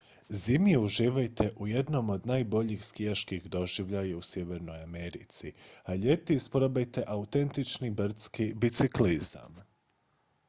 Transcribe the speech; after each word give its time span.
zimi 0.29 0.77
uživajte 0.77 1.53
u 1.57 1.67
jednom 1.67 2.09
od 2.09 2.25
najboljih 2.27 2.85
skijaških 2.85 3.43
doživljaja 3.49 4.17
u 4.17 4.21
sjevernoj 4.21 4.83
americi 4.83 5.53
a 5.83 5.95
ljeti 5.95 6.33
isprobajte 6.35 7.03
autentični 7.07 7.89
brdski 7.91 8.53
biciklizam 8.55 9.63